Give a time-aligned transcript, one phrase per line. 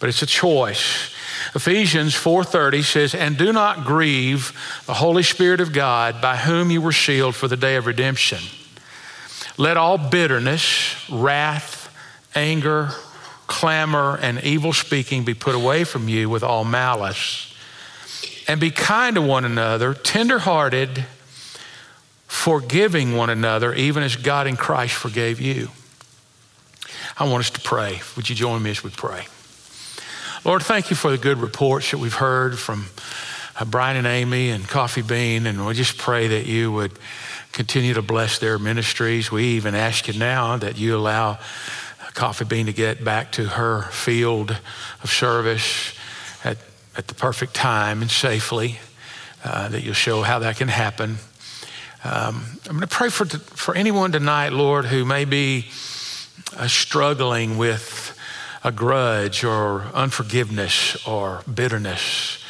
[0.00, 1.13] but it's a choice.
[1.54, 4.52] Ephesians 4:30 says, "And do not grieve
[4.86, 8.40] the Holy Spirit of God, by whom you were sealed for the day of redemption.
[9.56, 11.88] Let all bitterness, wrath,
[12.34, 12.94] anger,
[13.46, 17.48] clamor, and evil speaking be put away from you with all malice.
[18.48, 21.06] And be kind to one another, tenderhearted,
[22.26, 25.70] forgiving one another, even as God in Christ forgave you."
[27.16, 28.02] I want us to pray.
[28.16, 29.28] Would you join me as we pray?
[30.44, 32.84] Lord, thank you for the good reports that we've heard from
[33.58, 36.92] uh, Brian and Amy and Coffee Bean, and we just pray that you would
[37.52, 39.32] continue to bless their ministries.
[39.32, 41.38] We even ask you now that you allow
[42.12, 44.54] Coffee Bean to get back to her field
[45.02, 45.94] of service
[46.44, 46.58] at,
[46.94, 48.80] at the perfect time and safely,
[49.44, 51.16] uh, that you'll show how that can happen.
[52.04, 55.68] Um, I'm going to pray for, for anyone tonight, Lord, who may be
[56.54, 58.13] uh, struggling with
[58.64, 62.42] a grudge or unforgiveness or bitterness.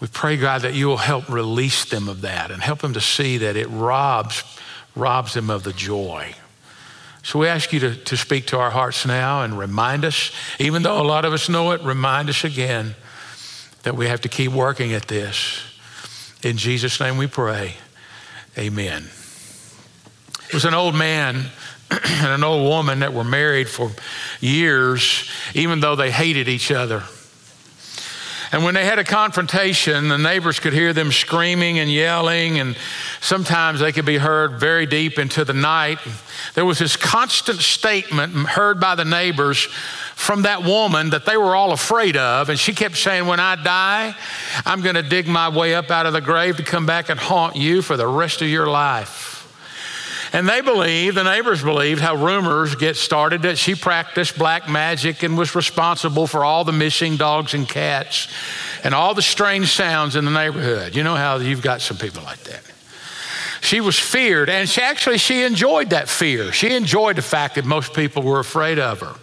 [0.00, 3.00] We pray, God, that you will help release them of that and help them to
[3.00, 4.44] see that it robs,
[4.94, 6.34] robs them of the joy.
[7.22, 10.82] So we ask you to, to speak to our hearts now and remind us, even
[10.82, 12.94] though a lot of us know it, remind us again
[13.82, 15.60] that we have to keep working at this.
[16.42, 17.74] In Jesus' name we pray.
[18.56, 19.10] Amen.
[20.48, 21.46] It was an old man
[22.04, 23.90] and an old woman that were married for
[24.40, 27.02] years, even though they hated each other.
[28.52, 32.76] And when they had a confrontation, the neighbors could hear them screaming and yelling, and
[33.20, 35.98] sometimes they could be heard very deep into the night.
[36.54, 39.68] There was this constant statement heard by the neighbors
[40.16, 42.48] from that woman that they were all afraid of.
[42.48, 44.16] And she kept saying, When I die,
[44.66, 47.20] I'm going to dig my way up out of the grave to come back and
[47.20, 49.29] haunt you for the rest of your life.
[50.32, 55.24] And they believed, the neighbors believed, how rumors get started that she practiced black magic
[55.24, 58.28] and was responsible for all the missing dogs and cats
[58.84, 60.94] and all the strange sounds in the neighborhood.
[60.94, 62.62] You know how you've got some people like that.
[63.60, 66.50] She was feared, and she actually she enjoyed that fear.
[66.52, 69.14] She enjoyed the fact that most people were afraid of her.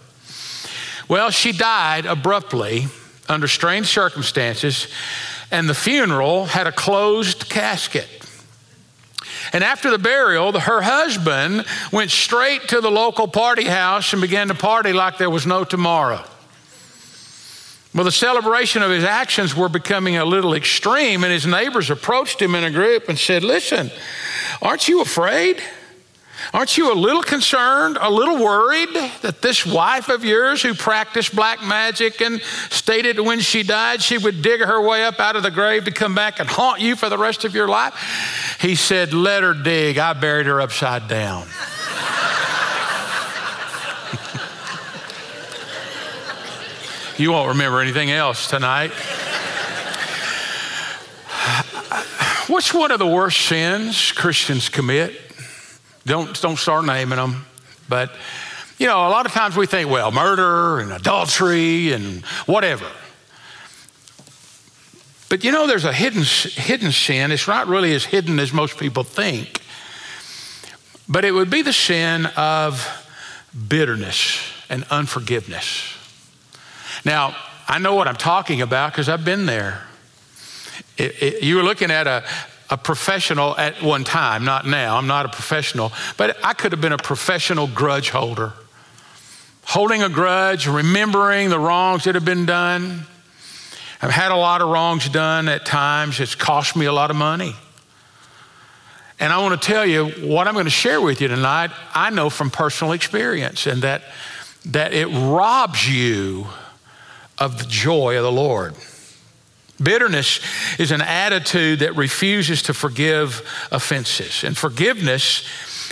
[1.08, 2.86] Well, she died abruptly
[3.28, 4.86] under strange circumstances,
[5.50, 8.17] and the funeral had a closed casket.
[9.52, 14.48] And after the burial, her husband went straight to the local party house and began
[14.48, 16.22] to party like there was no tomorrow.
[17.94, 22.40] Well, the celebration of his actions were becoming a little extreme, and his neighbors approached
[22.40, 23.90] him in a group and said, Listen,
[24.60, 25.62] aren't you afraid?
[26.52, 28.88] Aren't you a little concerned, a little worried
[29.20, 34.16] that this wife of yours who practiced black magic and stated when she died she
[34.16, 36.96] would dig her way up out of the grave to come back and haunt you
[36.96, 38.56] for the rest of your life?
[38.60, 39.98] He said, Let her dig.
[39.98, 41.42] I buried her upside down.
[47.18, 48.92] you won't remember anything else tonight.
[52.48, 55.27] What's one of the worst sins Christians commit?
[56.08, 57.44] Don't, don't start naming them.
[57.88, 58.10] But,
[58.78, 62.86] you know, a lot of times we think, well, murder and adultery and whatever.
[65.28, 67.30] But you know, there's a hidden, hidden sin.
[67.32, 69.60] It's not really as hidden as most people think.
[71.08, 72.86] But it would be the sin of
[73.68, 74.40] bitterness
[74.70, 75.94] and unforgiveness.
[77.04, 77.36] Now,
[77.66, 79.82] I know what I'm talking about because I've been there.
[80.96, 82.24] It, it, you were looking at a,
[82.70, 84.96] a professional at one time, not now.
[84.96, 88.52] I'm not a professional, but I could have been a professional grudge holder.
[89.64, 93.02] Holding a grudge, remembering the wrongs that have been done.
[94.00, 96.20] I've had a lot of wrongs done at times.
[96.20, 97.54] It's cost me a lot of money.
[99.20, 102.10] And I want to tell you what I'm going to share with you tonight, I
[102.10, 104.02] know from personal experience, and that,
[104.66, 106.46] that it robs you
[107.36, 108.74] of the joy of the Lord.
[109.82, 110.40] Bitterness
[110.78, 114.42] is an attitude that refuses to forgive offenses.
[114.42, 115.44] And forgiveness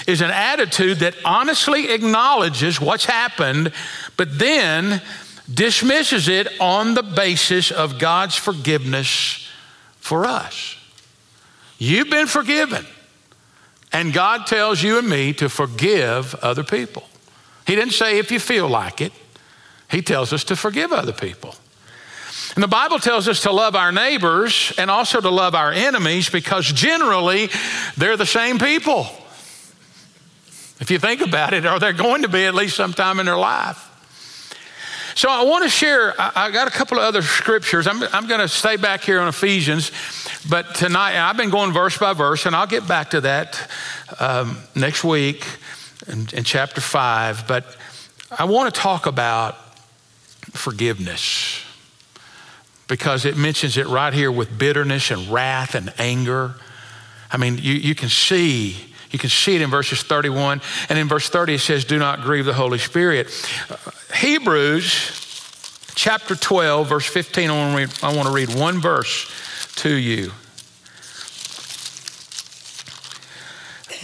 [0.06, 3.72] is an attitude that honestly acknowledges what's happened,
[4.16, 5.00] but then
[5.52, 9.48] dismisses it on the basis of God's forgiveness
[9.98, 10.76] for us.
[11.78, 12.84] You've been forgiven,
[13.92, 17.04] and God tells you and me to forgive other people.
[17.66, 19.12] He didn't say if you feel like it,
[19.90, 21.54] He tells us to forgive other people.
[22.56, 26.30] And the Bible tells us to love our neighbors and also to love our enemies
[26.30, 27.50] because generally
[27.98, 29.06] they're the same people.
[30.80, 33.36] If you think about it, or they're going to be at least sometime in their
[33.36, 33.82] life.
[35.14, 37.86] So I want to share, I, got a couple of other scriptures.
[37.86, 39.92] I'm, I'm going to stay back here on Ephesians,
[40.48, 43.70] but tonight, I've been going verse by verse, and I'll get back to that
[44.18, 45.46] um, next week
[46.06, 47.46] in, in chapter five.
[47.46, 47.76] But
[48.30, 49.56] I want to talk about
[50.52, 51.65] forgiveness
[52.88, 56.54] because it mentions it right here with bitterness and wrath and anger.
[57.30, 58.76] I mean, you, you can see.
[59.10, 60.60] You can see it in verses 31.
[60.88, 63.28] And in verse 30, it says, Do not grieve the Holy Spirit.
[63.70, 63.76] Uh,
[64.14, 65.22] Hebrews
[65.94, 69.30] chapter 12, verse 15, I want, to read, I want to read one verse
[69.76, 70.32] to you.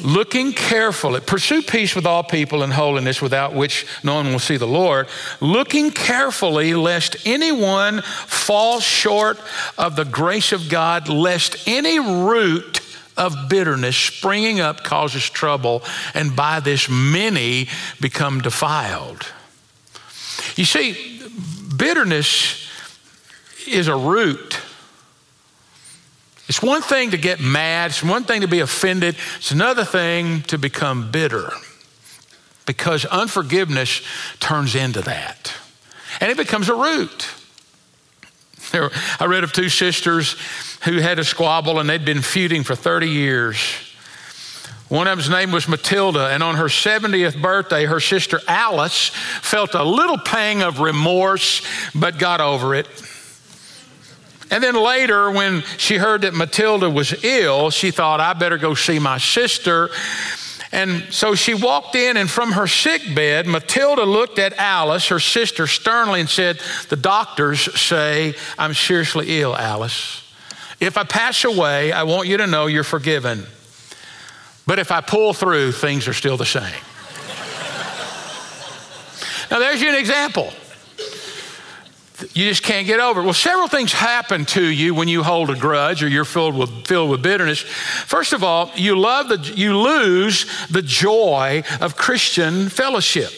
[0.00, 4.56] Looking carefully, pursue peace with all people and holiness without which no one will see
[4.56, 5.08] the Lord,
[5.40, 9.38] looking carefully lest anyone fall short
[9.76, 12.80] of the grace of God, lest any root
[13.16, 15.82] of bitterness springing up causes trouble,
[16.14, 17.68] and by this many
[18.00, 19.26] become defiled.
[20.56, 21.20] You see,
[21.76, 22.68] bitterness
[23.66, 24.58] is a root
[26.52, 30.42] it's one thing to get mad, it's one thing to be offended, it's another thing
[30.42, 31.50] to become bitter
[32.66, 34.02] because unforgiveness
[34.38, 35.50] turns into that
[36.20, 37.26] and it becomes a root.
[38.74, 40.36] I read of two sisters
[40.84, 43.58] who had a squabble and they'd been feuding for 30 years.
[44.90, 49.08] One of them's name was Matilda, and on her 70th birthday, her sister Alice
[49.40, 51.62] felt a little pang of remorse,
[51.94, 52.86] but got over it.
[54.52, 58.74] And then later, when she heard that Matilda was ill, she thought, I better go
[58.74, 59.88] see my sister.
[60.70, 65.20] And so she walked in, and from her sick bed, Matilda looked at Alice, her
[65.20, 66.60] sister, sternly and said,
[66.90, 70.22] The doctors say I'm seriously ill, Alice.
[70.80, 73.46] If I pass away, I want you to know you're forgiven.
[74.66, 76.64] But if I pull through, things are still the same.
[79.50, 80.52] now, there's you an example
[82.34, 83.24] you just can't get over it.
[83.24, 86.86] Well, several things happen to you when you hold a grudge or you're filled with,
[86.86, 87.60] filled with bitterness.
[87.60, 93.30] First of all, you, love the, you lose the joy of Christian fellowship.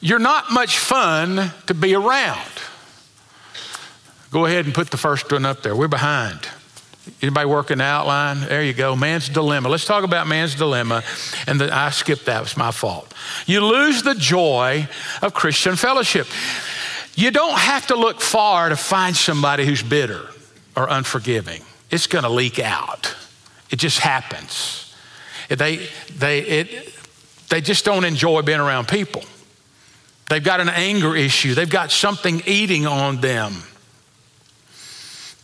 [0.00, 2.50] You're not much fun to be around.
[4.30, 5.74] Go ahead and put the first one up there.
[5.74, 6.48] We're behind.
[7.22, 8.40] Anybody working the outline?
[8.40, 8.96] There you go.
[8.96, 9.68] Man's dilemma.
[9.68, 11.04] Let's talk about man's dilemma.
[11.46, 12.38] And the, I skipped that.
[12.38, 13.14] It was my fault.
[13.46, 14.88] You lose the joy
[15.22, 16.26] of Christian fellowship.
[17.16, 20.28] You don't have to look far to find somebody who's bitter
[20.76, 21.62] or unforgiving.
[21.90, 23.16] It's going to leak out.
[23.70, 24.94] It just happens.
[25.48, 26.94] They, they, it,
[27.48, 29.24] they just don't enjoy being around people.
[30.28, 33.54] They've got an anger issue, they've got something eating on them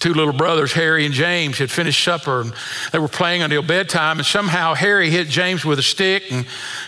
[0.02, 2.52] two little brothers, Harry and James, had finished supper and
[2.90, 4.18] they were playing until bedtime.
[4.18, 6.44] And somehow Harry hit James with a stick, and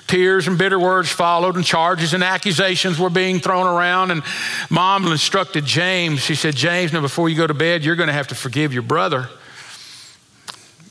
[0.08, 4.10] tears and bitter words followed, and charges and accusations were being thrown around.
[4.10, 4.24] And
[4.68, 8.12] mom instructed James, she said, James, now before you go to bed, you're going to
[8.12, 9.28] have to forgive your brother.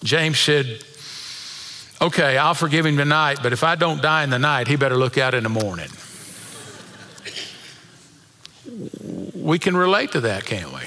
[0.01, 0.82] James said,
[2.01, 4.98] Okay, I'll forgive him tonight, but if I don't die in the night, he better
[4.98, 5.89] look out in the morning.
[9.36, 10.82] We can relate to that, can't we?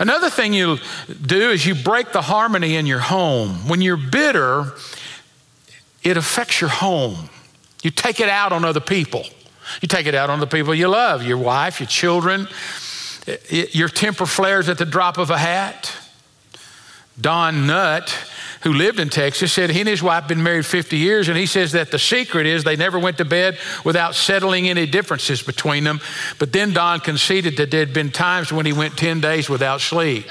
[0.00, 0.78] Another thing you
[1.20, 3.68] do is you break the harmony in your home.
[3.68, 4.72] When you're bitter,
[6.02, 7.28] it affects your home.
[7.82, 9.24] You take it out on other people.
[9.82, 12.48] You take it out on the people you love, your wife, your children.
[13.50, 15.94] Your temper flares at the drop of a hat.
[17.20, 18.16] Don Nutt
[18.62, 21.46] who lived in Texas, said he and his wife been married 50 years, and he
[21.46, 25.84] says that the secret is they never went to bed without settling any differences between
[25.84, 26.00] them.
[26.38, 29.80] But then Don conceded that there had been times when he went 10 days without
[29.80, 30.28] sleep.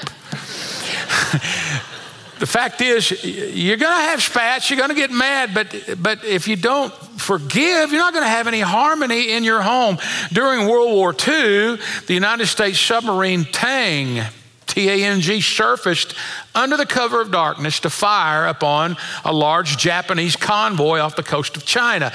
[2.38, 6.24] the fact is, you're going to have spats, you're going to get mad, but, but
[6.24, 9.98] if you don't forgive, you're not going to have any harmony in your home.
[10.32, 14.24] During World War II, the United States submarine Tang
[14.70, 16.14] T A N G, surfaced
[16.54, 21.56] under the cover of darkness to fire upon a large Japanese convoy off the coast
[21.56, 22.12] of China.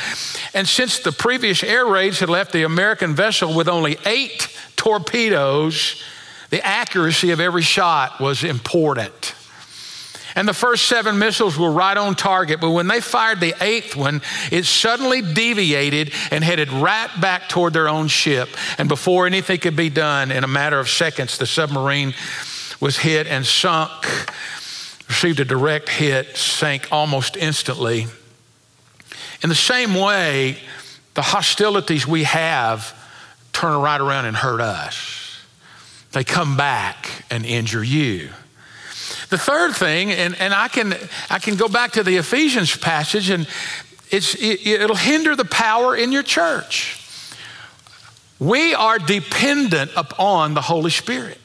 [0.53, 6.01] And since the previous air raids had left the American vessel with only eight torpedoes,
[6.49, 9.35] The accuracy of every shot was important.
[10.35, 13.95] And the first seven missiles were right on target, but when they fired the eighth
[13.95, 18.49] one, it suddenly deviated and headed right back toward their own ship.
[18.77, 22.13] And before anything could be done, in a matter of seconds, the submarine
[22.81, 24.05] was hit and sunk,
[25.07, 28.07] received a direct hit, sank almost instantly.
[29.41, 30.57] In the same way,
[31.13, 32.93] the hostilities we have
[33.53, 35.39] turn right around and hurt us.
[36.11, 38.31] They come back and injure you.
[39.29, 40.93] The third thing, and, and I, can,
[41.29, 43.47] I can go back to the Ephesians passage, and
[44.11, 47.01] it's, it, it'll hinder the power in your church.
[48.39, 51.39] We are dependent upon the Holy Spirit.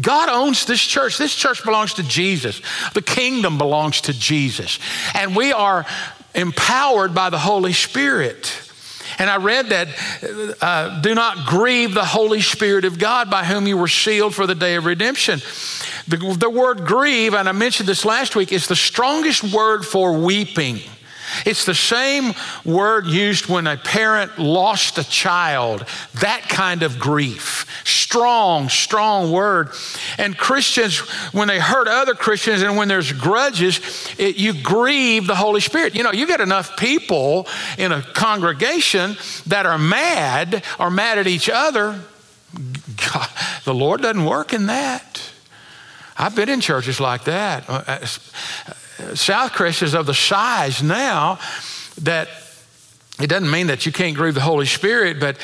[0.00, 1.18] God owns this church.
[1.18, 2.62] This church belongs to Jesus.
[2.94, 4.78] The kingdom belongs to Jesus.
[5.14, 5.84] And we are
[6.34, 8.58] empowered by the Holy Spirit.
[9.18, 9.88] And I read that
[10.62, 14.46] uh, do not grieve the Holy Spirit of God by whom you were sealed for
[14.46, 15.40] the day of redemption.
[16.08, 20.12] The, the word grieve, and I mentioned this last week, is the strongest word for
[20.18, 20.80] weeping.
[21.46, 27.66] It's the same word used when a parent lost a child, that kind of grief.
[27.84, 29.70] Strong, strong word.
[30.18, 30.98] And Christians,
[31.32, 33.80] when they hurt other Christians and when there's grudges,
[34.18, 35.94] it, you grieve the Holy Spirit.
[35.94, 37.46] You know, you get enough people
[37.78, 39.16] in a congregation
[39.46, 41.98] that are mad or mad at each other.
[43.12, 43.28] God,
[43.64, 45.31] the Lord doesn't work in that.
[46.16, 47.68] I've been in churches like that.
[47.68, 47.98] Uh, uh,
[49.14, 51.38] Southcrest is of the size now
[52.02, 52.28] that
[53.20, 55.36] it doesn't mean that you can't grieve the Holy Spirit, but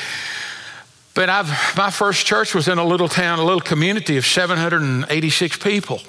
[1.14, 5.58] but I've my first church was in a little town, a little community of 786
[5.58, 6.00] people.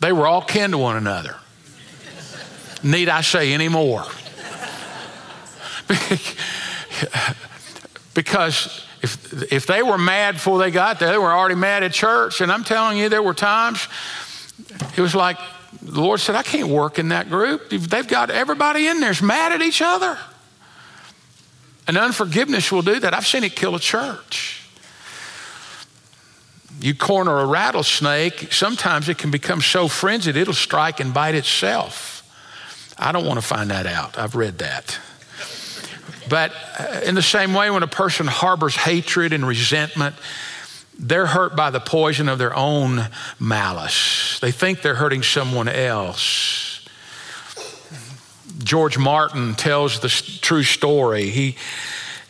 [0.00, 1.36] They were all kin to one another.
[2.82, 4.04] Need I say any more?
[8.14, 11.92] because if, if they were mad before they got there, they were already mad at
[11.92, 12.40] church.
[12.40, 13.88] And I'm telling you, there were times
[14.96, 15.38] it was like
[15.82, 17.68] the Lord said, I can't work in that group.
[17.70, 20.18] They've got everybody in there's mad at each other.
[21.86, 23.14] And unforgiveness will do that.
[23.14, 24.62] I've seen it kill a church.
[26.80, 32.12] You corner a rattlesnake, sometimes it can become so frenzied it'll strike and bite itself.
[32.98, 34.18] I don't want to find that out.
[34.18, 34.98] I've read that.
[36.28, 40.16] But uh, in the same way, when a person harbors hatred and resentment,
[40.98, 44.38] they're hurt by the poison of their own malice.
[44.40, 46.86] They think they're hurting someone else.
[48.58, 51.30] George Martin tells the true story.
[51.30, 51.56] He,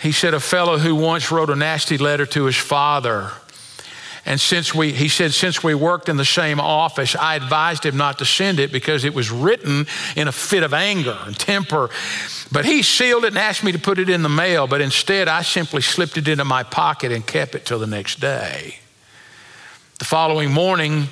[0.00, 3.30] he said, A fellow who once wrote a nasty letter to his father
[4.26, 7.97] and since we, he said, since we worked in the same office, I advised him
[7.97, 11.90] not to send it because it was written in a fit of anger and temper.
[12.50, 14.66] But he sealed it and asked me to put it in the mail.
[14.66, 18.18] But instead, I simply slipped it into my pocket and kept it till the next
[18.18, 18.80] day.
[20.00, 21.06] The following morning,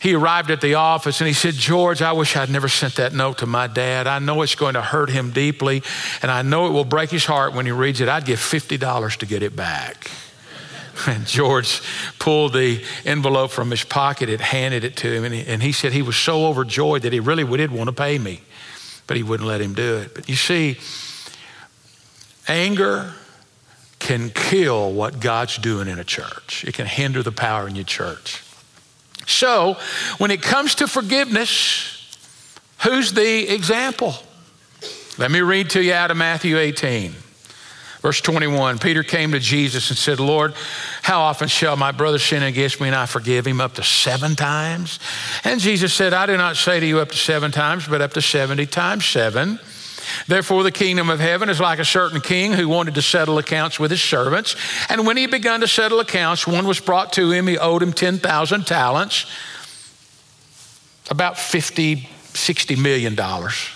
[0.00, 3.12] he arrived at the office and he said, George, I wish I'd never sent that
[3.12, 4.06] note to my dad.
[4.06, 5.82] I know it's going to hurt him deeply,
[6.22, 8.08] and I know it will break his heart when he reads it.
[8.08, 10.08] I'd give $50 to get it back.
[11.06, 11.80] And George
[12.18, 15.24] pulled the envelope from his pocket and handed it to him.
[15.24, 17.92] And he, and he said he was so overjoyed that he really did want to
[17.92, 18.42] pay me,
[19.06, 20.14] but he wouldn't let him do it.
[20.14, 20.78] But you see,
[22.46, 23.14] anger
[23.98, 27.84] can kill what God's doing in a church, it can hinder the power in your
[27.84, 28.42] church.
[29.26, 29.76] So,
[30.18, 32.16] when it comes to forgiveness,
[32.82, 34.14] who's the example?
[35.18, 37.14] Let me read to you out of Matthew 18.
[38.02, 40.54] Verse 21 Peter came to Jesus and said, Lord,
[41.02, 43.60] how often shall my brother sin against me and I forgive him?
[43.60, 44.98] Up to seven times?
[45.44, 48.12] And Jesus said, I do not say to you up to seven times, but up
[48.14, 49.60] to 70 times seven.
[50.26, 53.78] Therefore, the kingdom of heaven is like a certain king who wanted to settle accounts
[53.78, 54.56] with his servants.
[54.88, 57.46] And when he began to settle accounts, one was brought to him.
[57.46, 59.26] He owed him 10,000 talents,
[61.08, 63.68] about 50, 60 million dollars.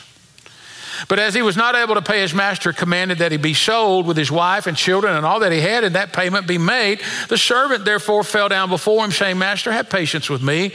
[1.09, 4.07] But as he was not able to pay his master, commanded that he be sold
[4.07, 7.00] with his wife and children and all that he had, and that payment be made.
[7.29, 10.73] The servant therefore fell down before him, saying, Master, have patience with me,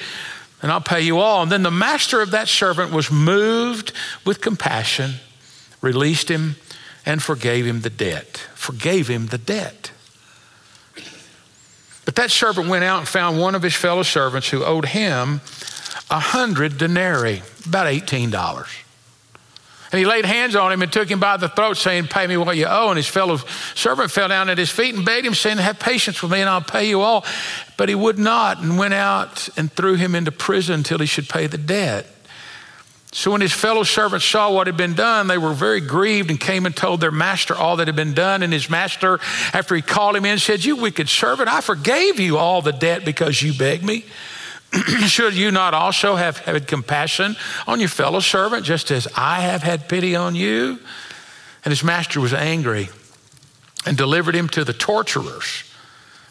[0.62, 1.44] and I'll pay you all.
[1.44, 3.94] And then the master of that servant was moved
[4.25, 5.16] with compassion,
[5.82, 6.56] released him,
[7.06, 8.38] and forgave him the debt.
[8.54, 9.92] Forgave him the debt.
[12.06, 15.42] But that servant went out and found one of his fellow servants who owed him
[16.10, 18.68] a hundred denarii, about $18.
[19.91, 22.38] And he laid hands on him and took him by the throat, saying, Pay me
[22.38, 22.89] what you owe.
[22.89, 23.38] And his fellow
[23.75, 26.50] servant fell down at his feet and begged him, saying, Have patience with me, and
[26.50, 27.25] I'll pay you all.
[27.75, 31.27] But he would not, and went out and threw him into prison until he should
[31.27, 32.07] pay the debt.
[33.13, 36.39] So when his fellow servants saw what had been done, they were very grieved and
[36.39, 38.41] came and told their master all that had been done.
[38.41, 39.19] And his master,
[39.51, 43.03] after he called him in, said, You wicked servant, I forgave you all the debt
[43.03, 44.05] because you begged me.
[45.08, 47.36] Should you not also have had compassion
[47.68, 50.80] on your fellow servant, just as I have had pity on you?
[51.63, 52.90] And his master was angry
[53.86, 55.63] and delivered him to the torturers,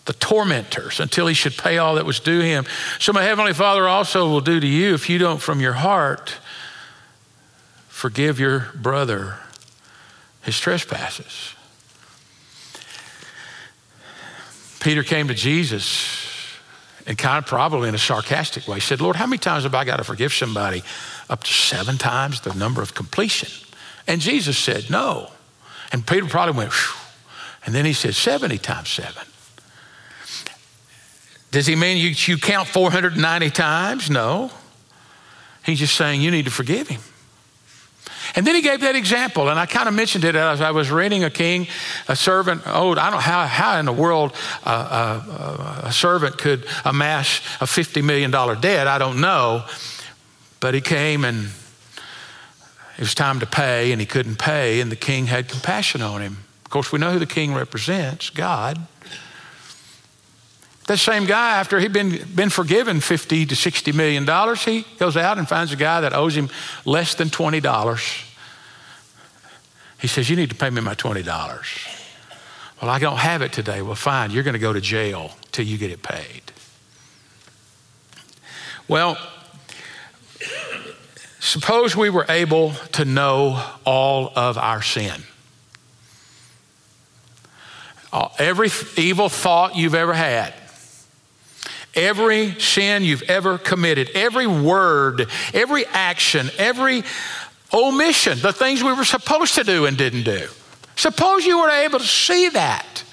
[0.06, 2.64] the tormentors, until he should pay all that was due him.
[2.98, 6.34] So my heavenly Father also will do to you if you don't from your heart
[7.88, 9.36] forgive your brother
[10.42, 11.54] his trespasses.
[14.80, 16.19] Peter came to Jesus
[17.10, 19.84] and kind of probably in a sarcastic way said, Lord, how many times have I
[19.84, 20.84] got to forgive somebody?
[21.28, 23.48] Up to seven times the number of completion.
[24.06, 25.32] And Jesus said, No.
[25.90, 26.72] And Peter probably went,
[27.66, 29.24] and then he said, 70 times seven.
[31.50, 34.08] Does he mean you, you count 490 times?
[34.08, 34.52] No.
[35.66, 37.00] He's just saying you need to forgive him.
[38.34, 40.90] And then he gave that example, and I kind of mentioned it as I was
[40.90, 41.66] reading a king,
[42.08, 42.62] a servant.
[42.66, 44.34] Oh, I don't know how, how in the world
[44.64, 48.86] uh, uh, a servant could amass a $50 million debt.
[48.86, 49.64] I don't know.
[50.60, 51.48] But he came and
[53.00, 56.20] it was time to pay, and he couldn't pay, and the king had compassion on
[56.20, 56.36] him.
[56.66, 58.78] Of course, we know who the king represents God.
[60.90, 65.16] That same guy, after he'd been, been forgiven 50 to 60 million dollars, he goes
[65.16, 66.50] out and finds a guy that owes him
[66.84, 68.26] less than $20.
[70.00, 71.24] He says, You need to pay me my $20.
[72.82, 73.82] Well, I don't have it today.
[73.82, 76.42] Well, fine, you're going to go to jail till you get it paid.
[78.88, 79.16] Well,
[81.38, 85.22] suppose we were able to know all of our sin.
[88.12, 90.52] Uh, every evil thought you've ever had,
[91.94, 97.02] Every sin you've ever committed, every word, every action, every
[97.72, 100.48] omission, the things we were supposed to do and didn't do.
[100.96, 103.04] Suppose you were able to see that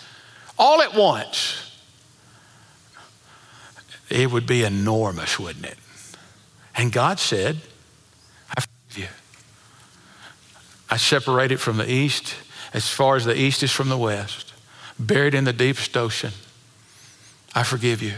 [0.58, 1.64] all at once.
[4.10, 5.78] It would be enormous, wouldn't it?
[6.76, 7.58] And God said,
[8.56, 9.08] I forgive you.
[10.90, 12.36] I separate it from the east
[12.74, 14.54] as far as the east is from the west,
[15.00, 16.32] buried in the deepest ocean.
[17.56, 18.14] I forgive you.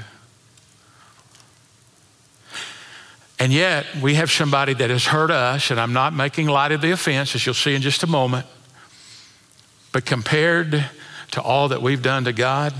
[3.39, 6.81] And yet, we have somebody that has hurt us, and I'm not making light of
[6.81, 8.45] the offense, as you'll see in just a moment.
[9.93, 10.85] But compared
[11.31, 12.73] to all that we've done to God,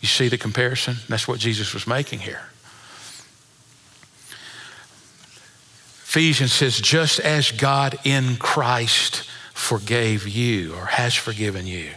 [0.00, 0.96] you see the comparison?
[1.08, 2.42] That's what Jesus was making here.
[6.04, 11.90] Ephesians says, just as God in Christ forgave you or has forgiven you.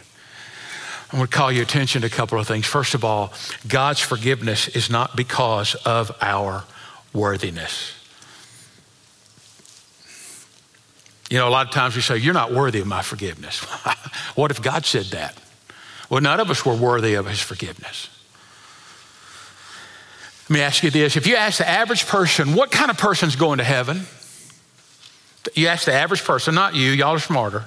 [1.12, 2.66] I want to call your attention to a couple of things.
[2.66, 3.32] First of all,
[3.68, 6.64] God's forgiveness is not because of our
[7.18, 7.94] worthiness.
[11.30, 13.60] You know, a lot of times we say, You're not worthy of my forgiveness.
[14.36, 15.36] what if God said that?
[16.10, 18.10] Well, none of us were worthy of his forgiveness.
[20.50, 23.36] Let me ask you this if you ask the average person, what kind of person's
[23.36, 24.06] going to heaven?
[25.54, 27.66] You ask the average person, not you, y'all are smarter.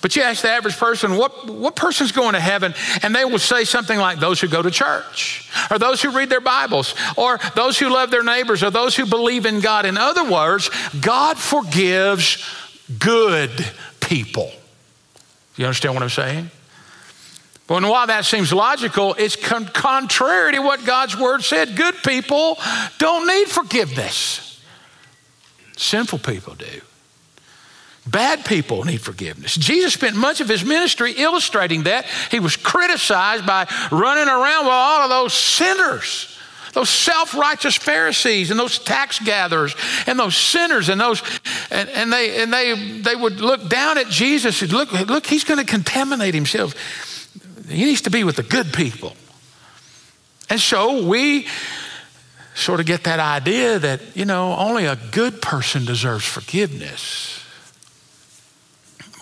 [0.00, 2.74] But you ask the average person, what, what person's going to heaven?
[3.02, 6.30] And they will say something like those who go to church, or those who read
[6.30, 9.84] their Bibles, or those who love their neighbors, or those who believe in God.
[9.84, 12.44] In other words, God forgives
[12.98, 13.50] good
[14.00, 14.50] people.
[15.56, 16.50] You understand what I'm saying?
[17.66, 21.76] But while that seems logical, it's con- contrary to what God's word said.
[21.76, 22.58] Good people
[22.98, 24.60] don't need forgiveness,
[25.76, 26.80] sinful people do.
[28.06, 29.54] Bad people need forgiveness.
[29.54, 32.06] Jesus spent much of his ministry illustrating that.
[32.30, 36.38] He was criticized by running around with all of those sinners,
[36.72, 41.22] those self righteous Pharisees and those tax gatherers and those sinners and those,
[41.70, 45.44] and, and, they, and they, they would look down at Jesus and look, look, he's
[45.44, 46.74] going to contaminate himself.
[47.68, 49.14] He needs to be with the good people.
[50.48, 51.46] And so we
[52.54, 57.39] sort of get that idea that, you know, only a good person deserves forgiveness.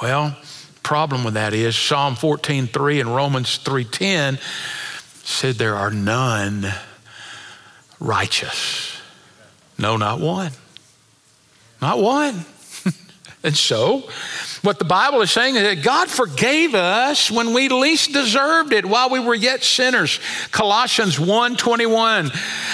[0.00, 0.36] Well,
[0.82, 4.38] problem with that is Psalm 14:3 and Romans 3:10
[5.24, 6.72] said there are none
[8.00, 8.92] righteous.
[9.76, 10.52] No, not one.
[11.80, 12.44] Not one.
[13.48, 14.00] And so,
[14.60, 18.84] what the Bible is saying is that God forgave us when we least deserved it
[18.84, 20.20] while we were yet sinners.
[20.50, 22.30] Colossians 1:21.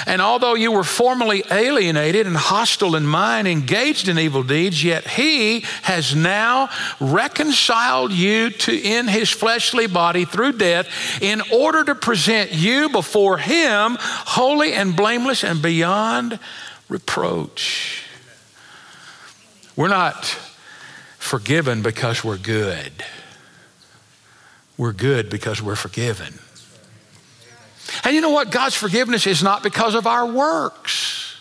[0.09, 5.07] And although you were formerly alienated and hostile in mind, engaged in evil deeds, yet
[5.07, 10.89] he has now reconciled you to in his fleshly body through death
[11.23, 16.41] in order to present you before him holy and blameless and beyond
[16.89, 18.03] reproach.
[19.77, 20.37] We're not
[21.25, 22.93] forgiven because we're good.
[24.77, 26.39] We're good because we're forgiven.
[28.05, 28.51] And you know what?
[28.51, 31.37] God's forgiveness is not because of our works.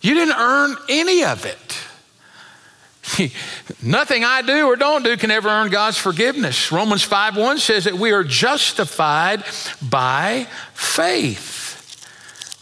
[0.00, 3.32] You didn't earn any of it.
[3.82, 6.72] Nothing I do or don't do can ever earn God's forgiveness.
[6.72, 9.44] Romans 5 1 says that we are justified
[9.80, 11.64] by faith.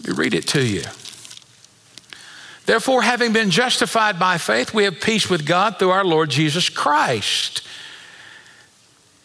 [0.01, 0.83] Let me read it to you.
[2.67, 6.69] Therefore, having been justified by faith, we have peace with God through our Lord Jesus
[6.69, 7.61] Christ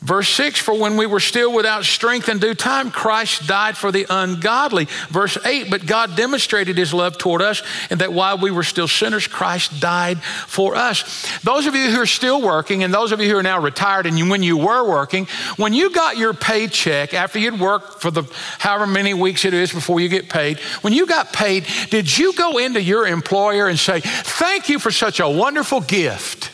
[0.01, 3.91] Verse 6 For when we were still without strength in due time, Christ died for
[3.91, 4.85] the ungodly.
[5.09, 8.88] Verse 8 But God demonstrated his love toward us, and that while we were still
[8.88, 11.39] sinners, Christ died for us.
[11.41, 14.05] Those of you who are still working, and those of you who are now retired,
[14.05, 18.09] and you, when you were working, when you got your paycheck after you'd worked for
[18.09, 18.23] the
[18.59, 22.33] however many weeks it is before you get paid, when you got paid, did you
[22.35, 26.51] go into your employer and say, Thank you for such a wonderful gift?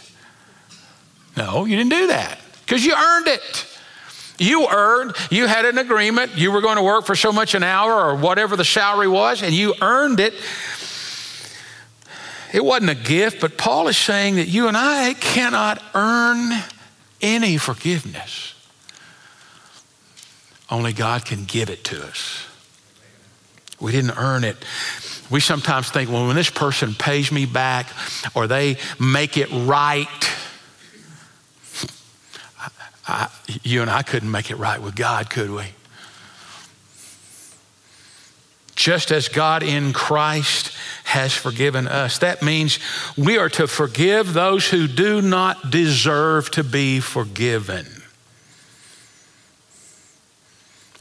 [1.38, 3.72] No, you didn't do that because you earned it.
[4.38, 7.64] You earned, you had an agreement, you were going to work for so much an
[7.64, 10.34] hour or whatever the salary was, and you earned it.
[12.54, 16.52] It wasn't a gift, but Paul is saying that you and I cannot earn
[17.22, 18.54] any forgiveness.
[20.70, 22.46] Only God can give it to us.
[23.80, 24.58] We didn't earn it.
[25.30, 27.88] We sometimes think, well, when this person pays me back
[28.36, 30.08] or they make it right,
[33.08, 33.30] I,
[33.64, 35.66] you and I couldn't make it right with God, could we?
[38.76, 42.18] Just as God in Christ has forgiven us.
[42.20, 42.80] That means
[43.16, 47.86] we are to forgive those who do not deserve to be forgiven.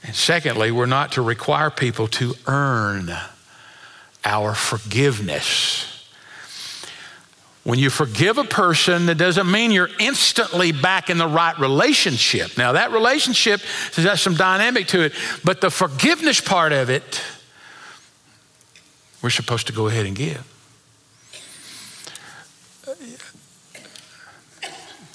[0.05, 3.11] And secondly, we're not to require people to earn
[4.25, 5.94] our forgiveness.
[7.65, 12.59] When you forgive a person, that doesn't mean you're instantly back in the right relationship.
[12.59, 13.63] Now, that relationship
[13.95, 17.23] has some dynamic to it, but the forgiveness part of it,
[19.23, 20.47] we're supposed to go ahead and give.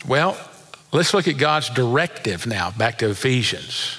[0.07, 0.35] Well,
[0.91, 3.95] let's look at God's directive now, back to Ephesians.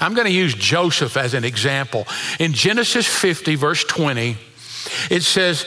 [0.00, 2.06] I'm going to use Joseph as an example.
[2.38, 4.36] In Genesis 50, verse 20,
[5.10, 5.66] it says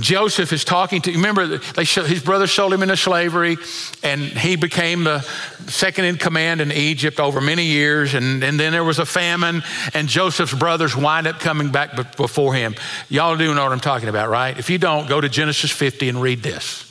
[0.00, 3.56] Joseph is talking to, remember, they his brother sold him into slavery,
[4.02, 5.20] and he became the
[5.66, 8.14] second in command in Egypt over many years.
[8.14, 9.62] And, and then there was a famine,
[9.94, 12.74] and Joseph's brothers wind up coming back before him.
[13.08, 14.56] Y'all do know what I'm talking about, right?
[14.58, 16.84] If you don't, go to Genesis 50 and read this.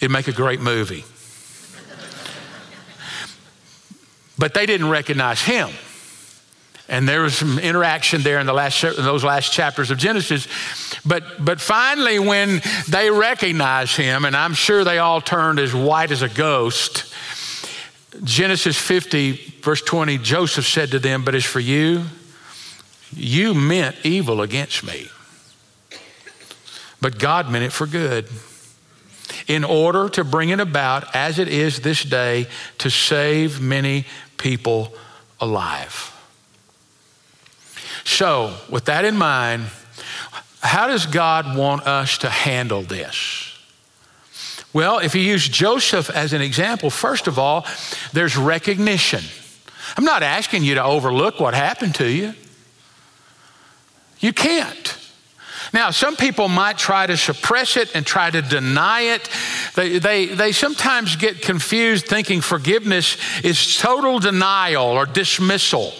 [0.00, 1.04] It'd make a great movie.
[4.38, 5.70] but they didn't recognize him.
[6.88, 10.48] And there was some interaction there in the last in those last chapters of Genesis.
[11.04, 16.10] But but finally, when they recognize him, and I'm sure they all turned as white
[16.10, 17.12] as a ghost.
[18.24, 22.04] Genesis 50, verse 20, Joseph said to them, But as for you,
[23.14, 25.06] you meant evil against me.
[27.00, 28.26] But God meant it for good,
[29.46, 32.48] in order to bring it about, as it is this day,
[32.78, 34.04] to save many
[34.36, 34.92] people
[35.40, 36.17] alive.
[38.08, 39.66] So, with that in mind,
[40.60, 43.54] how does God want us to handle this?
[44.72, 47.66] Well, if you use Joseph as an example, first of all,
[48.14, 49.22] there's recognition.
[49.96, 52.32] I'm not asking you to overlook what happened to you.
[54.20, 54.96] You can't.
[55.74, 59.28] Now, some people might try to suppress it and try to deny it.
[59.76, 65.92] They, they, they sometimes get confused thinking forgiveness is total denial or dismissal.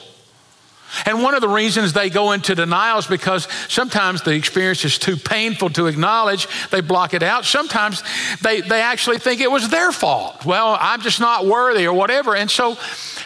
[1.05, 4.98] And one of the reasons they go into denial is because sometimes the experience is
[4.98, 6.48] too painful to acknowledge.
[6.70, 7.44] They block it out.
[7.44, 8.03] Sometimes
[8.42, 10.44] they, they actually think it was their fault.
[10.44, 12.35] Well, I'm just not worthy or whatever.
[12.35, 12.74] And so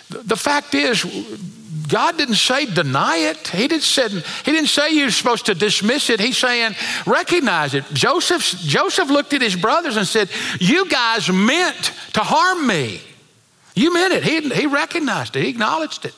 [0.09, 1.05] the fact is,
[1.89, 3.49] God didn't say deny it.
[3.49, 6.21] He didn't, say, he didn't say you're supposed to dismiss it.
[6.21, 6.75] He's saying
[7.07, 7.85] recognize it.
[7.93, 13.01] Joseph, Joseph looked at his brothers and said, You guys meant to harm me.
[13.75, 14.23] You meant it.
[14.23, 16.15] He, he recognized it, he acknowledged it.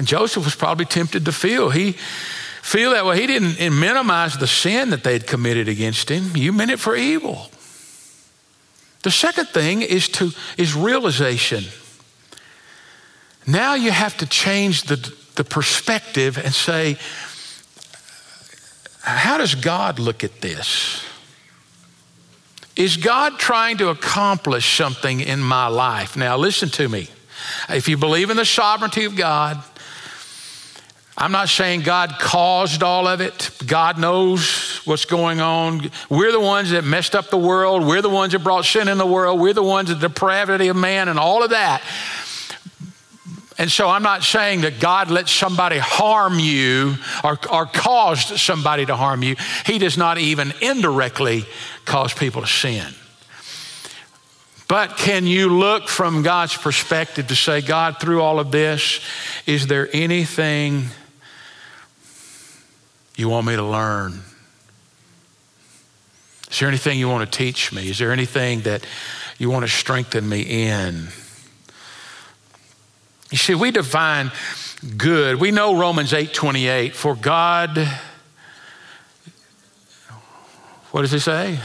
[0.00, 3.20] And Joseph was probably tempted to feel he feel that way.
[3.20, 6.34] He didn't minimize the sin that they'd committed against him.
[6.34, 7.50] You meant it for evil.
[9.02, 11.64] The second thing is to is realization.
[13.46, 14.96] Now you have to change the,
[15.34, 16.96] the perspective and say,
[19.02, 21.04] how does God look at this?
[22.74, 26.16] Is God trying to accomplish something in my life?
[26.16, 27.10] Now, listen to me.
[27.68, 29.62] If you believe in the sovereignty of God,
[31.20, 33.50] I'm not saying God caused all of it.
[33.66, 35.90] God knows what's going on.
[36.08, 37.86] We're the ones that messed up the world.
[37.86, 39.38] We're the ones that brought sin in the world.
[39.38, 41.82] We're the ones that depravity of man and all of that.
[43.58, 48.86] And so I'm not saying that God lets somebody harm you or, or caused somebody
[48.86, 49.36] to harm you.
[49.66, 51.44] He does not even indirectly
[51.84, 52.94] cause people to sin.
[54.68, 59.00] But can you look from God's perspective to say, God, through all of this,
[59.44, 60.86] is there anything
[63.20, 64.22] you want me to learn?
[66.50, 67.88] Is there anything you want to teach me?
[67.88, 68.84] Is there anything that
[69.38, 71.08] you want to strengthen me in?
[73.30, 74.32] You see, we define
[74.96, 75.38] good.
[75.38, 76.96] We know Romans 8 28.
[76.96, 77.76] For God,
[80.90, 81.60] what does it say?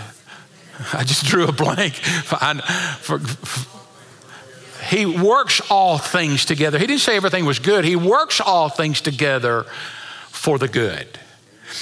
[0.93, 1.93] I just drew a blank.
[1.95, 3.71] For, for,
[4.89, 6.77] he works all things together.
[6.77, 7.85] He didn't say everything was good.
[7.85, 9.63] He works all things together
[10.29, 11.07] for the good.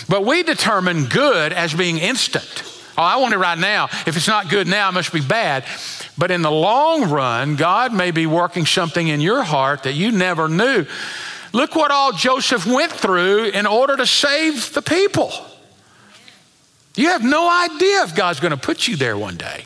[0.08, 2.64] But we determine good as being instant.
[2.98, 3.86] Oh, I want it right now.
[4.06, 5.66] If it's not good now, it must be bad.
[6.18, 10.12] But in the long run, God may be working something in your heart that you
[10.12, 10.86] never knew.
[11.54, 15.32] Look what all Joseph went through in order to save the people.
[16.96, 19.66] You have no idea if God's going to put you there one day.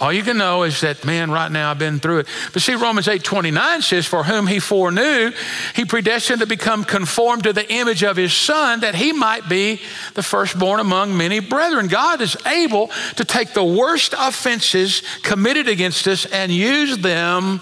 [0.00, 2.26] All you can know is that, man, right now I've been through it.
[2.54, 5.30] But see, Romans 8 29 says, For whom he foreknew,
[5.74, 9.78] he predestined to become conformed to the image of his son, that he might be
[10.14, 11.86] the firstborn among many brethren.
[11.86, 17.58] God is able to take the worst offenses committed against us and use them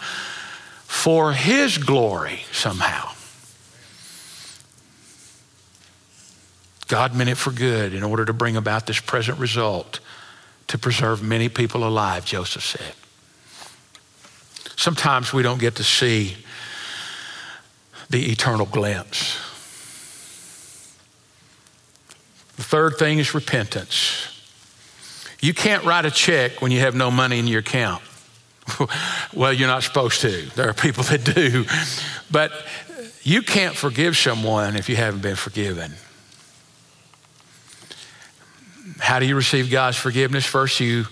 [0.85, 3.11] for his glory somehow.
[6.87, 9.99] God meant it for good in order to bring about this present result
[10.69, 12.95] to preserve many people alive, Joseph said.
[14.77, 16.37] Sometimes we don't get to see
[18.11, 19.37] the eternal glimpse.
[22.57, 24.35] The third thing is repentance.
[25.41, 28.03] You can't write a check when you have no money in your account.
[29.35, 30.47] well, you're not supposed to.
[30.55, 31.65] There are people that do.
[32.31, 32.53] But
[33.23, 35.93] you can't forgive someone if you haven't been forgiven.
[38.99, 40.45] How do you receive God's forgiveness?
[40.45, 41.07] First, you,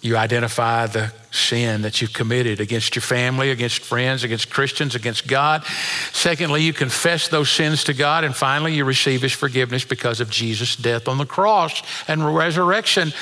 [0.00, 5.26] you identify the sin that you've committed against your family, against friends, against Christians, against
[5.26, 5.64] God.
[6.12, 8.24] Secondly, you confess those sins to God.
[8.24, 13.12] And finally, you receive His forgiveness because of Jesus' death on the cross and resurrection.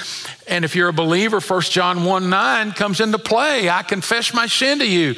[0.48, 3.68] And if you're a believer, 1 John 1 9 comes into play.
[3.68, 5.14] I confess my sin to you.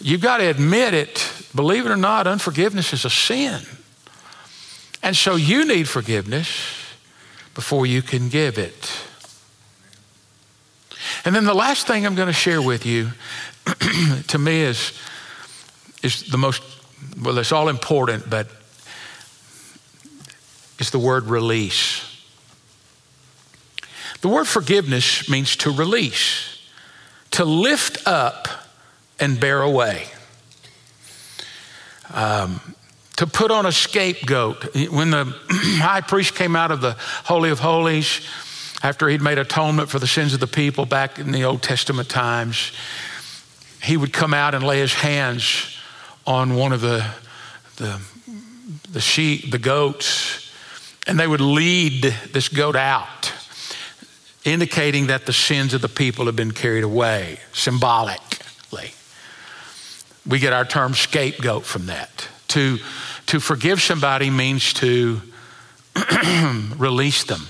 [0.00, 1.32] You've got to admit it.
[1.54, 3.62] Believe it or not, unforgiveness is a sin.
[5.02, 6.83] And so you need forgiveness
[7.54, 8.92] before you can give it.
[11.24, 13.12] And then the last thing I'm going to share with you,
[14.28, 14.92] to me, is,
[16.02, 16.62] is the most,
[17.22, 18.48] well, it's all important, but
[20.78, 22.10] it's the word release.
[24.20, 26.58] The word forgiveness means to release,
[27.32, 28.48] to lift up
[29.20, 30.06] and bear away.
[32.12, 32.74] Um,
[33.16, 34.74] to put on a scapegoat.
[34.90, 38.20] When the high priest came out of the Holy of Holies,
[38.82, 42.08] after he'd made atonement for the sins of the people back in the Old Testament
[42.08, 42.72] times,
[43.82, 45.76] he would come out and lay his hands
[46.26, 47.06] on one of the,
[47.76, 48.00] the,
[48.90, 50.52] the sheep, the goats,
[51.06, 53.32] and they would lead this goat out,
[54.44, 58.92] indicating that the sins of the people had been carried away symbolically.
[60.26, 62.28] We get our term scapegoat from that.
[62.54, 62.78] To,
[63.26, 65.20] to forgive somebody means to
[66.76, 67.40] release them.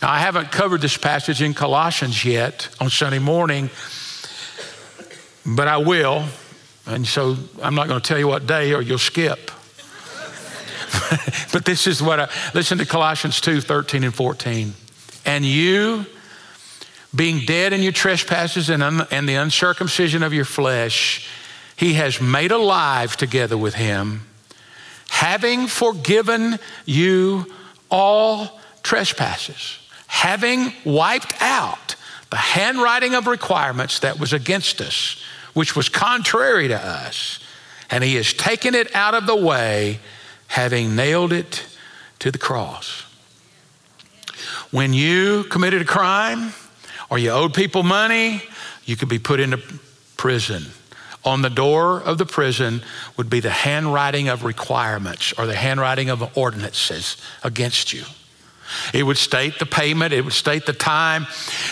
[0.00, 3.68] Now, I haven't covered this passage in Colossians yet on Sunday morning,
[5.44, 6.24] but I will.
[6.86, 9.50] And so I'm not going to tell you what day or you'll skip.
[11.52, 14.72] but this is what I listen to Colossians 2 13 and 14.
[15.26, 16.06] And you,
[17.14, 21.28] being dead in your trespasses and, un, and the uncircumcision of your flesh,
[21.82, 24.24] he has made alive together with him,
[25.08, 27.52] having forgiven you
[27.90, 31.96] all trespasses, having wiped out
[32.30, 35.20] the handwriting of requirements that was against us,
[35.54, 37.40] which was contrary to us,
[37.90, 39.98] and he has taken it out of the way,
[40.46, 41.66] having nailed it
[42.20, 43.02] to the cross.
[44.70, 46.52] When you committed a crime
[47.10, 48.40] or you owed people money,
[48.84, 49.60] you could be put into
[50.16, 50.62] prison
[51.24, 52.82] on the door of the prison
[53.16, 58.04] would be the handwriting of requirements or the handwriting of ordinances against you.
[58.92, 61.26] It would state the payment, it would state the time.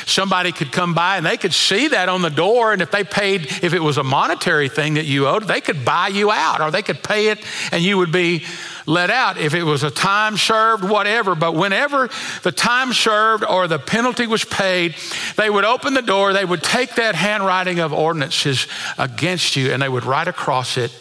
[0.06, 2.72] Somebody could come by and they could see that on the door.
[2.72, 5.84] And if they paid, if it was a monetary thing that you owed, they could
[5.84, 8.44] buy you out or they could pay it and you would be
[8.86, 9.38] let out.
[9.38, 11.34] If it was a time served, whatever.
[11.34, 12.08] But whenever
[12.42, 14.94] the time served or the penalty was paid,
[15.36, 18.66] they would open the door, they would take that handwriting of ordinances
[18.98, 20.92] against you and they would write across it,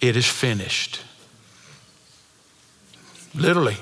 [0.00, 1.00] It is finished.
[3.34, 3.76] Literally.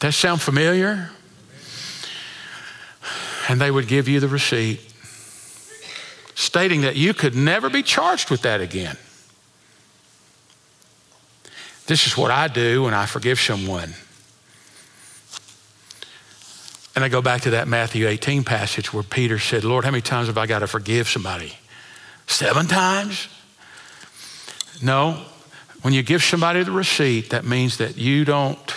[0.00, 1.10] That sound familiar?
[3.48, 4.80] And they would give you the receipt,
[6.34, 8.96] stating that you could never be charged with that again.
[11.86, 13.94] This is what I do when I forgive someone.
[16.94, 20.02] And I go back to that Matthew 18 passage where Peter said, Lord, how many
[20.02, 21.56] times have I got to forgive somebody?
[22.26, 23.28] Seven times?
[24.82, 25.24] No.
[25.82, 28.74] When you give somebody the receipt, that means that you don't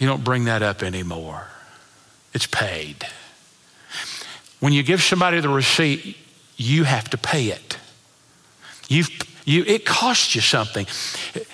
[0.00, 1.46] you don't bring that up anymore.
[2.32, 3.06] It's paid.
[4.58, 6.16] When you give somebody the receipt,
[6.56, 7.78] you have to pay it.
[8.88, 9.10] You've,
[9.44, 10.86] you, it costs you something.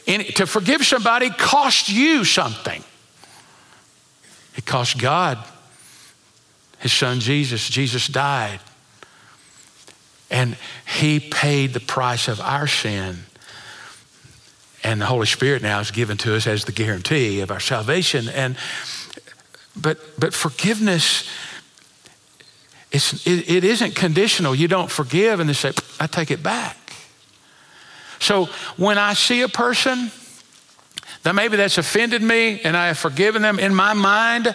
[0.06, 2.82] And to forgive somebody costs you something.
[4.56, 5.38] It cost God.
[6.78, 8.60] His son Jesus, Jesus died.
[10.30, 10.56] And
[10.86, 13.24] he paid the price of our sin
[14.86, 18.28] and the Holy Spirit now is given to us as the guarantee of our salvation.
[18.28, 18.56] And
[19.76, 21.28] but but forgiveness
[22.92, 24.54] it's, it, it isn't conditional.
[24.54, 26.78] You don't forgive and they say, I take it back.
[28.20, 28.46] So
[28.76, 30.10] when I see a person
[31.24, 34.54] that maybe that's offended me and I have forgiven them, in my mind,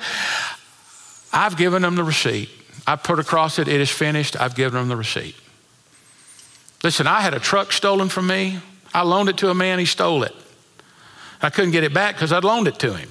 [1.33, 2.49] I've given them the receipt.
[2.87, 4.39] I put across it, it is finished.
[4.39, 5.35] I've given them the receipt.
[6.83, 8.59] Listen, I had a truck stolen from me
[8.93, 10.35] I loaned it to a man, he stole it.
[11.41, 13.09] I couldn't get it back because I'd loaned it to him.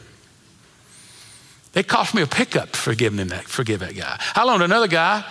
[1.75, 4.21] It cost me a pickup for giving him that, forgive that guy.
[4.35, 5.25] I loaned another guy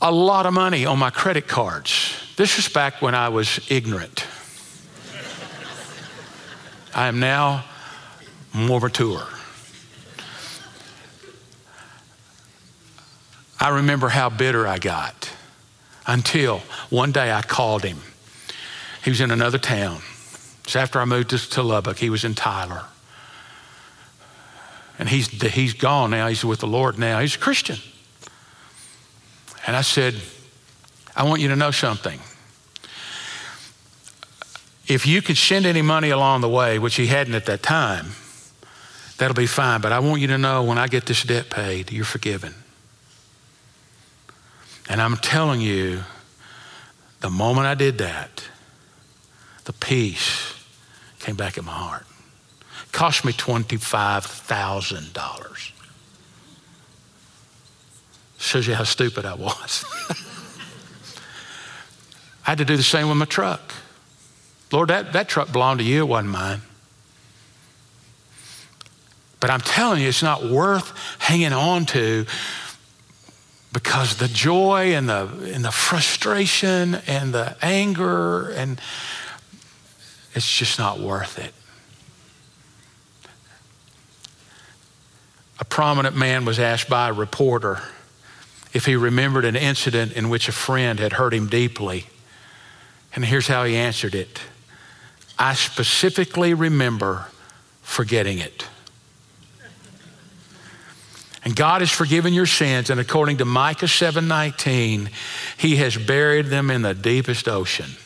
[0.00, 2.14] a lot of money on my credit cards.
[2.36, 4.24] This was back when I was ignorant.
[6.94, 7.64] I am now
[8.52, 9.26] more mature.
[13.60, 15.30] I remember how bitter I got
[16.06, 17.98] until one day I called him
[19.02, 20.00] he was in another town.
[20.64, 21.98] It's after I moved to, Lubbock.
[21.98, 22.84] He was in Tyler.
[24.98, 26.28] And he's, he's gone now.
[26.28, 27.20] He's with the Lord now.
[27.20, 27.78] He's a Christian.
[29.66, 30.14] And I said,
[31.16, 32.20] I want you to know something.
[34.86, 38.12] If you could send any money along the way, which he hadn't at that time,
[39.18, 39.80] that'll be fine.
[39.80, 42.54] But I want you to know when I get this debt paid, you're forgiven.
[44.88, 46.02] And I'm telling you,
[47.20, 48.44] the moment I did that,
[49.70, 50.52] the peace
[51.20, 52.04] came back in my heart.
[52.86, 55.72] It cost me $25,000.
[58.38, 59.84] Shows you how stupid I was.
[62.44, 63.72] I had to do the same with my truck.
[64.72, 66.62] Lord, that, that truck belonged to you, it wasn't mine.
[69.38, 72.26] But I'm telling you, it's not worth hanging on to
[73.72, 78.80] because the joy and the, and the frustration and the anger and
[80.34, 81.52] it's just not worth it.
[85.58, 87.80] A prominent man was asked by a reporter
[88.72, 92.06] if he remembered an incident in which a friend had hurt him deeply.
[93.14, 94.40] And here's how he answered it
[95.38, 97.26] I specifically remember
[97.82, 98.66] forgetting it.
[101.42, 105.08] And God has forgiven your sins, and according to Micah 7:19,
[105.56, 107.96] He has buried them in the deepest ocean.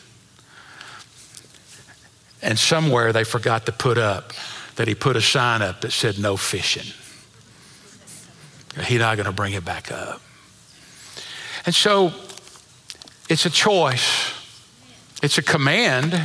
[2.45, 4.31] And somewhere they forgot to put up
[4.75, 6.93] that he put a sign up that said no fishing.
[8.85, 10.21] He's not going to bring it back up.
[11.65, 12.13] And so
[13.29, 14.31] it's a choice.
[15.23, 16.21] It's a command.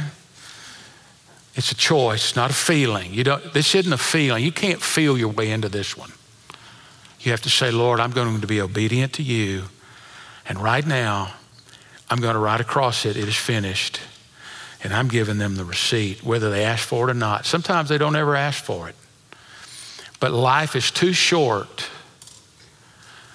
[1.54, 3.14] It's a choice, not a feeling.
[3.14, 4.44] You don't, this isn't a feeling.
[4.44, 6.12] You can't feel your way into this one.
[7.20, 9.64] You have to say, Lord, I'm going to be obedient to you.
[10.46, 11.32] And right now,
[12.10, 14.00] I'm going to write across it, it is finished
[14.82, 17.44] and I'm giving them the receipt, whether they ask for it or not.
[17.44, 18.96] Sometimes they don't ever ask for it.
[20.20, 21.88] But life is too short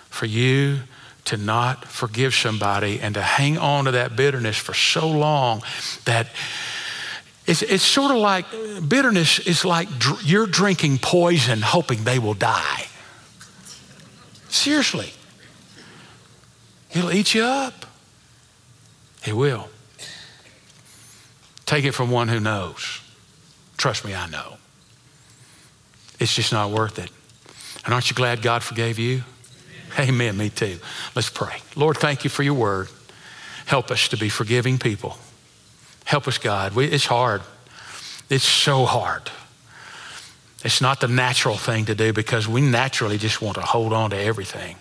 [0.10, 0.80] for you
[1.26, 5.64] to not forgive somebody and to hang on to that bitterness for so long
[6.06, 6.28] that
[7.48, 8.46] it's, it's sort of like
[8.88, 12.86] bitterness is like dr- you're drinking poison hoping they will die.
[14.50, 15.12] Seriously.
[16.92, 17.86] It'll eat you up.
[19.26, 19.70] It will.
[21.66, 23.02] Take it from one who knows.
[23.78, 24.58] Trust me, I know.
[26.20, 27.10] it's just not worth it.
[27.84, 29.24] And aren't you glad God forgave you?
[30.00, 30.80] Amen, me too.
[31.16, 31.58] Let's pray.
[31.76, 32.90] Lord, thank you for your word.
[33.66, 35.18] Help us to be forgiving people.
[36.06, 36.74] Help us, God.
[36.74, 37.42] We, it's hard.
[38.30, 39.24] It's so hard.
[40.64, 44.10] It's not the natural thing to do because we naturally just want to hold on
[44.12, 44.78] to everything.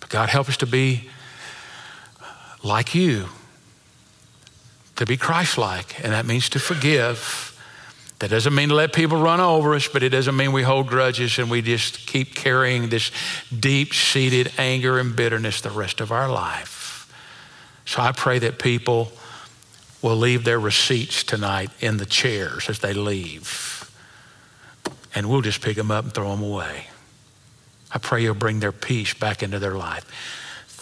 [0.00, 1.08] But God, help us to be
[2.64, 3.26] like you,
[5.02, 7.48] to be Christ like, and that means to forgive.
[8.20, 10.86] That doesn't mean to let people run over us, but it doesn't mean we hold
[10.86, 13.10] grudges and we just keep carrying this
[13.50, 17.12] deep seated anger and bitterness the rest of our life.
[17.84, 19.10] So I pray that people
[20.02, 23.90] will leave their receipts tonight in the chairs as they leave.
[25.16, 26.86] And we'll just pick them up and throw them away.
[27.90, 30.06] I pray you'll bring their peace back into their life.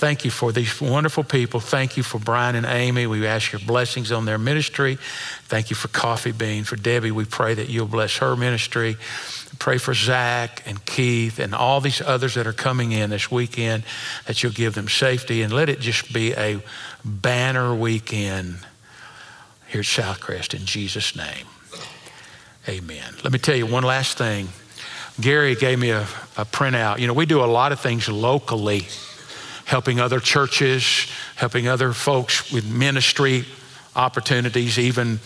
[0.01, 1.61] Thank you for these wonderful people.
[1.61, 3.07] Thank you for Brian and Amy.
[3.07, 4.97] We ask your blessings on their ministry.
[5.45, 6.65] Thank you for Coffee Bean.
[6.65, 8.97] For Debbie, we pray that you'll bless her ministry.
[9.59, 13.83] Pray for Zach and Keith and all these others that are coming in this weekend,
[14.25, 16.63] that you'll give them safety and let it just be a
[17.05, 18.57] banner weekend
[19.69, 21.45] here at Southcrest in Jesus' name.
[22.67, 23.17] Amen.
[23.23, 24.49] Let me tell you one last thing.
[25.21, 26.05] Gary gave me a,
[26.39, 27.01] a printout.
[27.01, 28.87] You know, we do a lot of things locally
[29.71, 31.07] helping other churches,
[31.37, 33.45] helping other folks with ministry
[33.95, 35.21] opportunities, even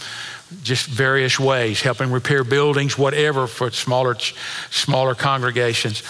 [0.63, 4.15] just various ways, helping repair buildings, whatever for smaller,
[4.71, 6.03] smaller congregations.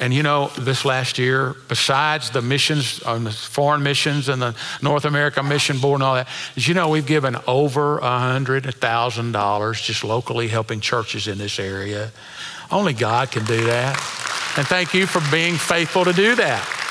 [0.00, 4.54] And you know, this last year, besides the missions on the foreign missions and the
[4.80, 8.74] North America Mission Board and all that, as you know, we've given over a hundred
[8.76, 12.10] thousand dollars just locally helping churches in this area.
[12.70, 13.96] Only God can do that.
[14.56, 16.85] And thank you for being faithful to do that.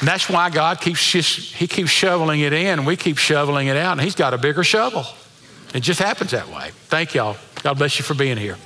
[0.00, 2.84] And that's why God keeps just, He keeps shoveling it in.
[2.84, 5.04] We keep shoveling it out, and He's got a bigger shovel.
[5.74, 6.70] It just happens that way.
[6.86, 7.36] Thank y'all.
[7.62, 8.56] God bless you for being here.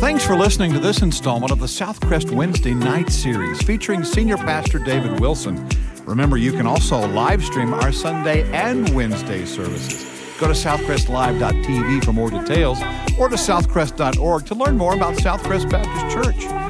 [0.00, 4.78] Thanks for listening to this installment of the Southcrest Wednesday night series featuring Senior Pastor
[4.78, 5.68] David Wilson.
[6.06, 10.04] Remember, you can also live stream our Sunday and Wednesday services.
[10.40, 12.80] Go to southcrestlive.tv for more details
[13.18, 16.69] or to southcrest.org to learn more about Southcrest Baptist Church